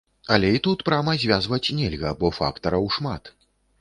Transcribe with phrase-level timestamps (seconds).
[0.35, 3.23] Але і тут прама звязваць нельга, бо фактараў шмат.